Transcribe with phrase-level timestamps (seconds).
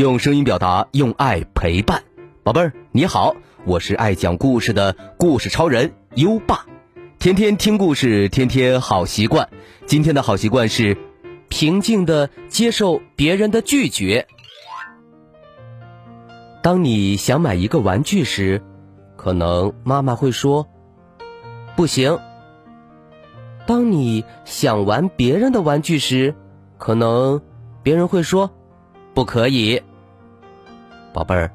[0.00, 2.02] 用声音表达，用爱陪伴。
[2.42, 6.64] 宝贝儿，你好，我是爱讲故事的故事超人优爸。
[7.18, 9.50] 天天听故事，天天好习惯。
[9.84, 10.96] 今天的好习惯是
[11.50, 14.26] 平静的接受别人的拒绝。
[16.62, 18.62] 当你想买一个玩具时，
[19.18, 20.66] 可能妈妈会说
[21.76, 22.18] ：“不行。”
[23.68, 26.34] 当你想玩别人的玩具时，
[26.78, 27.42] 可能
[27.82, 28.50] 别人会说
[29.12, 29.82] ：“不可以。”
[31.12, 31.50] 宝贝儿，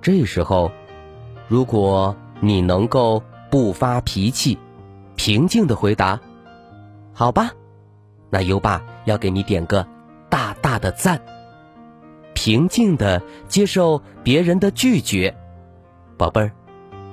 [0.00, 0.70] 这时候，
[1.48, 4.58] 如果你能够不发脾气，
[5.16, 6.20] 平静的回答
[7.12, 7.50] ：“好吧。”
[8.30, 9.86] 那优爸要给你点个
[10.28, 11.20] 大大的赞。
[12.34, 15.34] 平静的接受别人的拒绝，
[16.16, 16.52] 宝贝儿，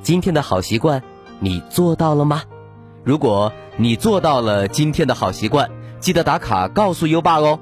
[0.01, 1.01] 今天的好习惯
[1.39, 2.43] 你做到了吗？
[3.03, 7.59] 如果你做到了今天的好习惯，记得打卡告诉优爸哦。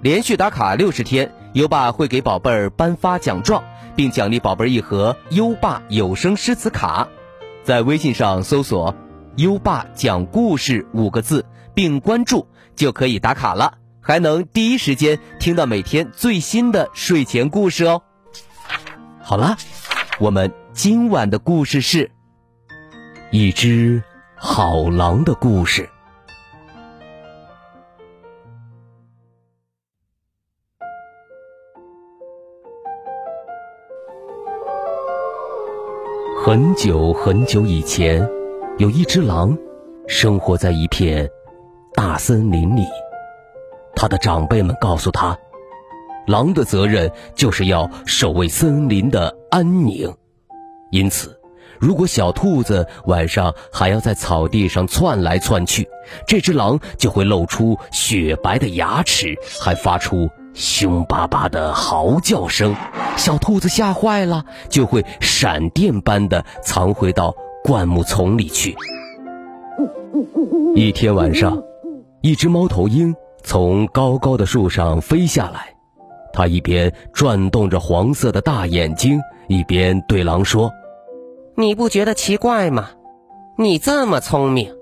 [0.00, 3.64] 连续打卡六十天，优爸会给宝贝儿颁发奖状，
[3.96, 7.08] 并奖励宝贝儿一盒优爸有声诗词卡。
[7.64, 8.94] 在微信上搜索
[9.36, 12.46] “优爸讲故事”五个字，并关注
[12.76, 18.02] 就可以打卡了，还能第一时间听到每天最新的睡前故事哦。
[19.20, 19.56] 好了，
[20.18, 22.10] 我们今晚的故事是
[23.30, 24.02] 一只。
[24.40, 25.90] 好狼的故事。
[36.48, 38.26] 很久很久以前，
[38.78, 39.54] 有一只狼，
[40.06, 41.28] 生活在一片
[41.94, 42.86] 大森林里。
[43.94, 45.38] 他的长辈们告诉他，
[46.26, 50.10] 狼的责任就是要守卫森林的安宁，
[50.90, 51.38] 因此。
[51.78, 55.86] 如果小兔子晚上还要在草地上窜来窜去，
[56.26, 62.74] 这只狼就会露出雪白的牙齿，还发出凶巴巴的嚎叫声。
[63.16, 67.32] 小兔子吓坏了，就会闪电般的藏回到
[67.62, 68.76] 灌木丛里去。
[70.74, 71.62] 一天晚上，
[72.22, 73.14] 一只猫头鹰
[73.44, 75.74] 从高高的树上飞下来，
[76.32, 80.72] 它一边转动着黄色的大眼睛，一边对狼说。
[81.56, 82.90] 你不觉得奇怪吗？
[83.56, 84.72] 你这么聪明，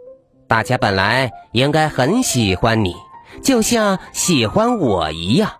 [0.47, 2.95] 大家本来应该很喜欢你，
[3.43, 5.51] 就像喜欢我一样。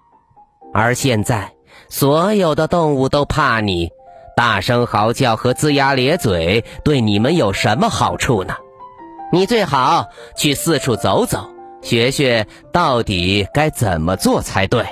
[0.73, 1.53] 而现在，
[1.89, 3.91] 所有的动物都怕你，
[4.37, 8.55] 大声嚎叫和龇牙咧嘴对你们有什么好处呢？
[9.33, 10.07] 你最好
[10.37, 11.49] 去四处走走，
[11.83, 14.85] 学学到底该怎么做才对。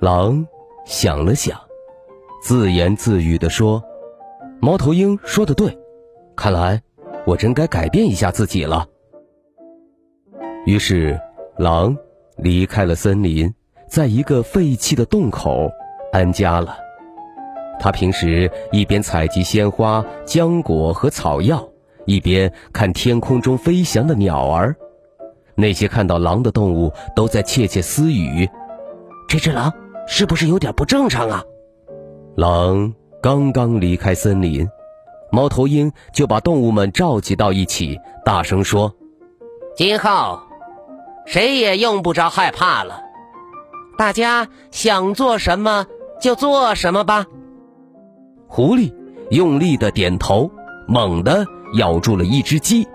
[0.00, 0.46] 狼
[0.84, 1.58] 想了想，
[2.42, 3.82] 自言自语地说。
[4.60, 5.78] 猫头鹰说的对，
[6.36, 6.80] 看来
[7.26, 8.86] 我真该改变一下自己了。
[10.64, 11.20] 于是，
[11.58, 11.96] 狼
[12.36, 13.52] 离开了森林，
[13.88, 15.70] 在一个废弃的洞口
[16.12, 16.76] 安家了。
[17.78, 21.68] 他平时一边采集鲜花、浆果和草药，
[22.06, 24.74] 一边看天空中飞翔的鸟儿。
[25.54, 28.48] 那些看到狼的动物都在窃窃私语
[29.28, 29.72] ：“这只狼
[30.06, 31.42] 是不是有点不正常啊？”
[32.36, 32.92] 狼。
[33.22, 34.68] 刚刚离开森林，
[35.32, 38.94] 猫头鹰就把动物们召集到一起，大声说
[39.74, 40.38] ：“今后，
[41.24, 43.00] 谁也用不着害怕了。
[43.96, 45.86] 大家想做什么
[46.20, 47.26] 就做什么吧。”
[48.48, 48.94] 狐狸
[49.30, 50.50] 用力的点头，
[50.86, 52.86] 猛地咬住了一只鸡。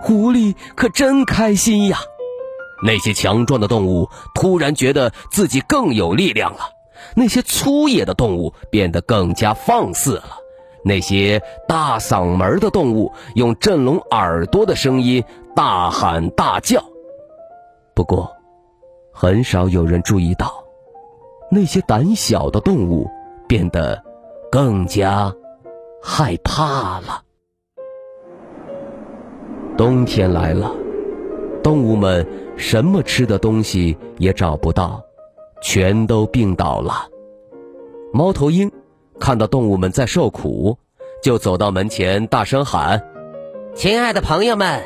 [0.00, 1.98] 狐狸可真开心呀！
[2.84, 6.60] 那些强壮的动物突然觉得自己更有力量了。
[7.14, 10.38] 那些粗野的动物变得更加放肆了，
[10.84, 15.22] 那些大嗓门的动物用震聋耳朵的声音
[15.54, 16.82] 大喊大叫。
[17.94, 18.34] 不过，
[19.12, 20.64] 很少有人注意到，
[21.50, 23.08] 那些胆小的动物
[23.46, 24.02] 变得
[24.50, 25.32] 更加
[26.02, 27.22] 害怕了。
[29.76, 30.72] 冬天来了，
[31.62, 32.26] 动物们
[32.56, 35.02] 什么吃的东西也找不到。
[35.64, 37.08] 全都病倒了。
[38.12, 38.68] 猫头鹰
[39.20, 40.76] 看到动物们在受苦，
[41.22, 43.00] 就走到门前，大声喊
[43.72, 44.82] ：“亲爱的朋友们，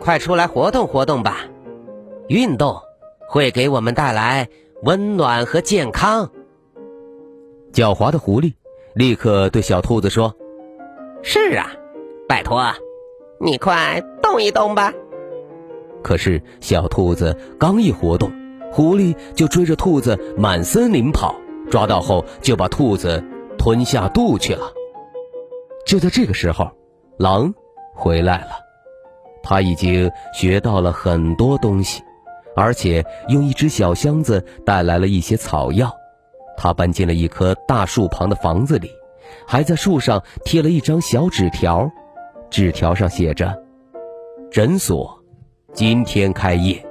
[0.00, 1.46] 快出来活动活动吧！
[2.26, 2.76] 运动
[3.30, 4.48] 会给我们带来
[4.82, 6.32] 温暖和健康。”
[7.72, 8.54] 狡猾的狐狸
[8.92, 10.34] 立刻对小兔子说
[11.22, 11.70] ：“是啊，
[12.28, 12.60] 拜托，
[13.40, 14.92] 你快动一动吧。”
[16.02, 18.32] 可是小兔子刚一活动，
[18.72, 21.36] 狐狸就追着兔子满森林跑，
[21.70, 23.22] 抓到后就把兔子
[23.56, 24.72] 吞下肚去了。
[25.86, 26.72] 就在这个时候，
[27.16, 27.54] 狼
[27.94, 28.50] 回来了，
[29.44, 32.02] 他已经学到了很多东西，
[32.60, 35.90] 而且用一只小箱子带来了一些草药。
[36.58, 38.90] 他搬进了一棵大树旁的房子里，
[39.46, 41.90] 还在树上贴了一张小纸条，
[42.50, 43.58] 纸条上写着
[44.52, 45.18] ：“诊所，
[45.72, 46.86] 今天开业。”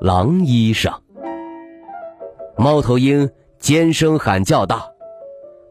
[0.00, 0.90] 狼医生。
[2.56, 4.94] 猫头鹰尖声喊叫道：“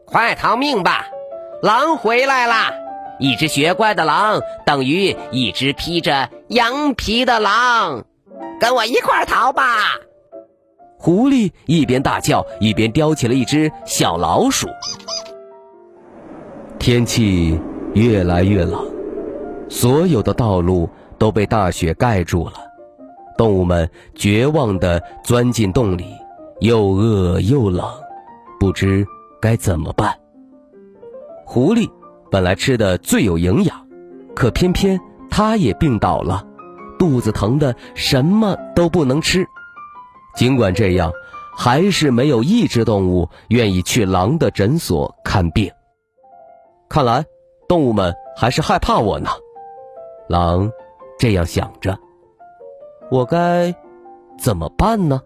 [0.06, 1.06] 快逃命吧！
[1.60, 2.70] 狼回来啦！
[3.18, 8.04] 一只学乖的狼等于一只披着羊皮的狼，
[8.62, 9.64] 跟我一块逃吧！”
[10.96, 14.68] 狐狸一边大叫，一边叼起了一只小老鼠。
[16.78, 17.60] 天气
[17.92, 18.80] 越来越冷，
[19.68, 20.88] 所有的道路
[21.18, 22.52] 都被大雪盖住了。
[23.36, 26.04] 动物们绝望地钻进洞里，
[26.60, 27.84] 又饿又冷，
[28.60, 29.04] 不知
[29.40, 30.16] 该怎么办。
[31.44, 31.90] 狐狸
[32.30, 33.88] 本来吃的最有营养，
[34.36, 36.46] 可偏偏它也病倒了，
[37.02, 39.44] 肚子疼的什么都不能吃。
[40.36, 41.10] 尽管这样，
[41.52, 45.68] 还是没有一只动物愿意去狼的诊所看病。
[46.88, 47.24] 看来，
[47.68, 49.30] 动物们还是害怕我呢。
[50.28, 50.70] 狼
[51.18, 51.98] 这样想着。
[53.10, 53.74] 我该
[54.38, 55.20] 怎么办呢？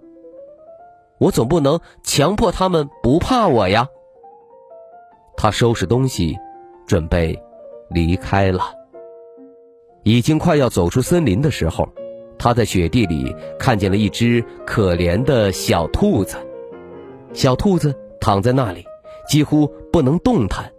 [1.18, 3.86] 我总不能强迫他们不怕我呀。
[5.36, 6.38] 他收拾东西，
[6.86, 7.38] 准备
[7.90, 8.62] 离开了。
[10.06, 11.86] 已经快要走出森林的时候。
[12.38, 16.36] 他在雪地里看见了一只可怜的小兔子，
[17.32, 18.84] 小兔子躺在那里，
[19.28, 20.70] 几乎不能动弹，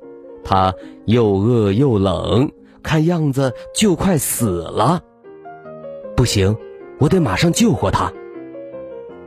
[0.46, 0.74] 它
[1.06, 2.50] 又饿又冷，
[2.82, 5.02] 看样子就快死了。
[6.16, 6.56] 不行，
[7.00, 8.14] 我得马上救活它。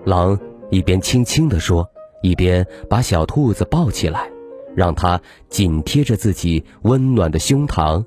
[0.04, 0.38] 狼
[0.70, 1.86] 一边轻轻地说，
[2.22, 4.30] 一边把小兔子抱起来，
[4.74, 8.04] 让它紧贴着自己温暖的胸膛，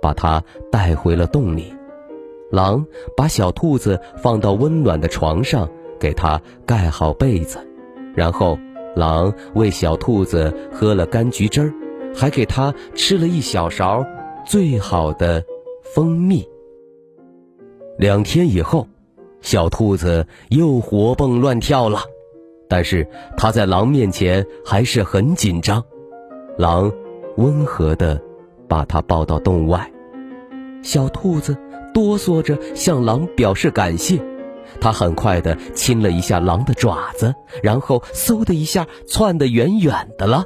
[0.00, 1.72] 把它带回了洞里。
[2.50, 2.84] 狼
[3.16, 5.68] 把小兔子放到温暖的床上，
[6.00, 7.58] 给它盖好被子，
[8.14, 8.58] 然后
[8.96, 11.72] 狼喂小兔子喝了柑橘汁儿，
[12.14, 14.04] 还给它吃了一小勺
[14.44, 15.44] 最好的
[15.94, 16.44] 蜂蜜。
[17.98, 18.88] 两天以后，
[19.42, 22.00] 小兔子又活蹦乱跳了，
[22.68, 23.06] 但是
[23.36, 25.84] 它在狼面前还是很紧张。
[26.58, 26.90] 狼
[27.36, 28.20] 温和地
[28.70, 29.92] 把它抱到洞外，
[30.82, 31.54] 小兔子。
[31.92, 34.22] 哆嗦着向狼表示感谢，
[34.80, 37.34] 他很快地亲了一下狼的爪子，
[37.64, 40.44] 然后嗖的一下窜得远远的了。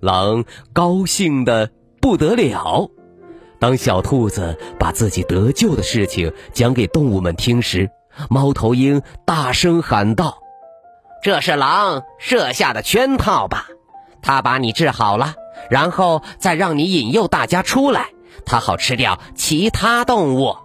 [0.00, 1.70] 狼高兴得
[2.00, 2.88] 不得了。
[3.58, 7.90] 当小兔子把自己得救的事情讲给动物们听时，
[8.30, 10.38] 猫头鹰大声喊道
[11.22, 13.66] ：“这是狼设下的圈套吧？
[14.22, 15.34] 他把你治好了，
[15.68, 18.10] 然后再让你引诱大家出来，
[18.46, 20.56] 它好吃掉其他动物。”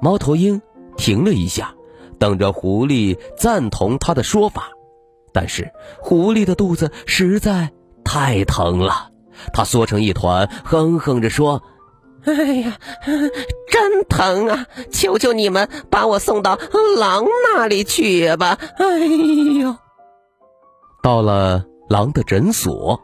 [0.00, 0.60] 猫头鹰
[0.96, 1.74] 停了一下，
[2.18, 4.68] 等着狐狸赞同他的说法，
[5.32, 7.72] 但是狐狸的肚子实在
[8.04, 9.10] 太疼了，
[9.52, 11.62] 它缩成一团，哼哼着说
[12.24, 12.78] ：“哎呀，
[13.70, 14.66] 真疼啊！
[14.90, 16.58] 求求你们把我送到
[16.98, 17.24] 狼
[17.54, 18.98] 那里去吧！”哎
[19.60, 19.76] 呦，
[21.02, 23.00] 到了狼的诊所，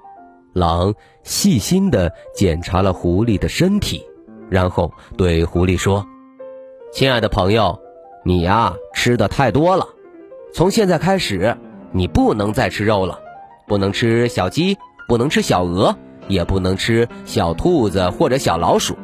[0.52, 4.04] 狼细心地检查了狐狸的身体，
[4.50, 6.06] 然后对狐狸说。
[6.92, 7.78] 亲爱的朋友，
[8.24, 9.86] 你呀吃的太多了，
[10.52, 11.56] 从现在开始，
[11.90, 13.18] 你不能再吃肉了，
[13.66, 14.76] 不能吃小鸡，
[15.08, 15.96] 不能吃小鹅，
[16.28, 18.94] 也不能吃小兔子或者小老鼠，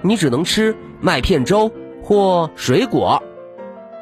[0.00, 1.70] 你只能吃麦片粥
[2.02, 3.22] 或水果。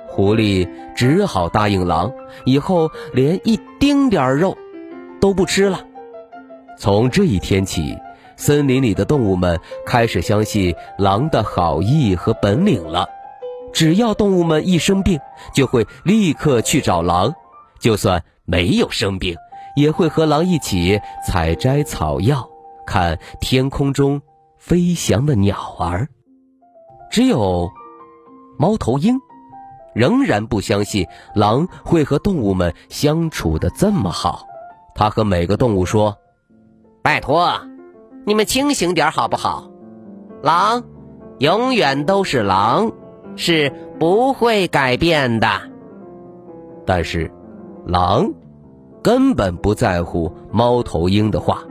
[0.07, 2.13] 狐狸只好答应狼，
[2.45, 4.57] 以后连一丁点儿肉
[5.21, 5.81] 都不吃了。
[6.83, 7.97] 从这一天起，
[8.35, 13.09] 森林里的动物们开始相信狼的好意和本领了。
[13.73, 15.21] 只要动物们一生病，
[15.55, 17.31] 就会立刻去找狼；
[17.79, 19.37] 就算没有生病，
[19.77, 22.51] 也会和狼一起采摘草药，
[22.85, 24.21] 看天空中
[24.59, 26.09] 飞翔的鸟儿。
[27.13, 27.71] 只有
[28.59, 29.21] 猫头鹰
[29.95, 34.45] 仍然不相信狼会和动物们相处的这么好。
[34.97, 36.19] 他和每个动物说
[37.03, 37.61] ：“拜托，
[38.25, 39.71] 你们清醒点好不好？
[40.43, 40.85] 狼
[41.39, 42.93] 永远都是狼。”
[43.35, 45.49] 是不会改变的，
[46.85, 47.33] 但是，
[47.87, 48.35] 狼
[49.03, 51.63] 根本不在乎猫头鹰的话，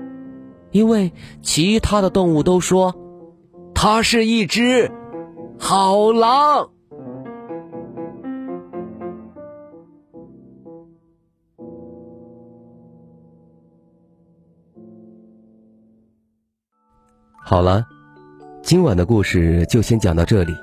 [0.71, 2.95] 因为其他的动物都说，
[3.75, 4.91] 它是一只
[5.59, 6.69] 好狼。
[17.51, 17.85] 好了，
[18.63, 20.55] 今晚的故事就先讲到这里。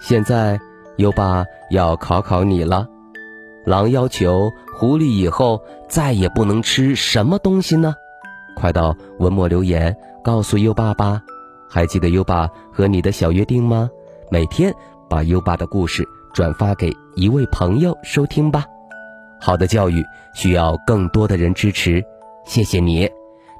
[0.00, 0.56] 现在，
[0.98, 2.86] 优爸要考考你了。
[3.64, 7.96] 狼要求狐狸以后再也不能吃什么东西呢？
[8.54, 11.20] 快到文末留言告诉优爸吧。
[11.68, 13.90] 还记得优爸和你的小约定吗？
[14.30, 14.72] 每天
[15.10, 18.64] 把优爸的故事转发给一位朋友收听吧。
[19.40, 20.00] 好的教育
[20.32, 22.04] 需要更多的人支持，
[22.46, 23.10] 谢谢你。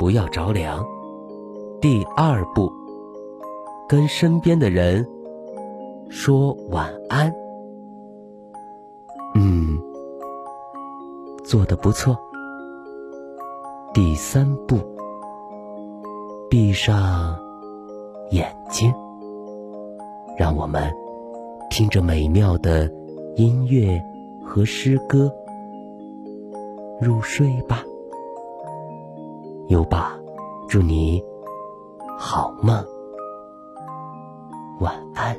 [0.00, 0.82] 不要着凉。
[1.78, 2.72] 第二步，
[3.86, 5.06] 跟身边的人
[6.08, 7.30] 说晚安。
[9.34, 9.78] 嗯，
[11.44, 12.16] 做的不错。
[13.92, 14.78] 第三步。
[16.48, 17.38] 闭上
[18.30, 18.92] 眼睛，
[20.38, 20.90] 让我们
[21.68, 22.90] 听着美妙的
[23.36, 24.02] 音乐
[24.42, 25.30] 和诗歌
[27.00, 27.84] 入睡吧。
[29.70, 30.18] 优爸，
[30.68, 31.22] 祝你
[32.18, 32.84] 好梦，
[34.80, 35.38] 晚安。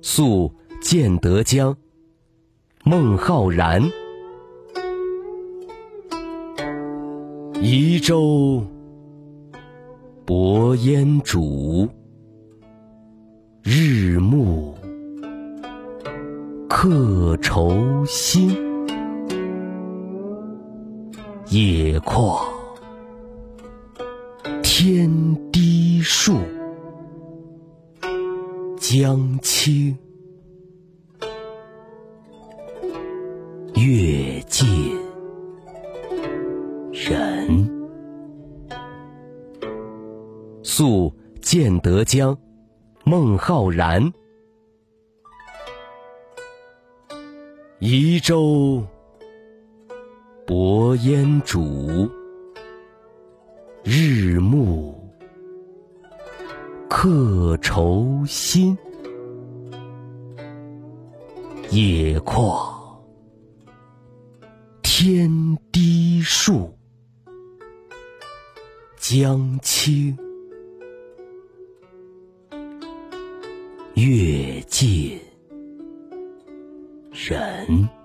[0.00, 0.48] 宿
[0.80, 1.76] 建德江，
[2.84, 3.82] 孟浩然。
[7.60, 8.64] 移舟
[10.24, 11.88] 泊烟渚，
[13.62, 14.74] 日暮
[16.68, 18.50] 客愁新。
[21.48, 22.42] 野旷
[24.62, 25.10] 天
[25.50, 26.38] 低树，
[28.78, 29.96] 江清。
[33.74, 34.96] 月近
[36.92, 37.68] 人，
[40.62, 42.36] 宿建德江，
[43.10, 44.12] 孟浩然。
[47.80, 48.86] 移舟
[50.46, 52.08] 泊烟渚，
[53.82, 54.94] 日暮
[56.88, 58.78] 客愁新。
[61.70, 62.72] 野旷。
[64.84, 66.72] 天低树，
[68.98, 70.16] 江清
[74.00, 75.20] 月近
[77.12, 77.99] 人。